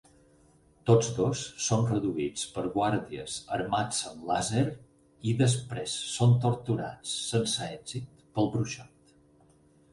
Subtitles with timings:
[0.91, 4.65] Tots dos són reduïts per guàrdies armats amb làser
[5.33, 9.17] i després són torturats sense èxit pel bruixot.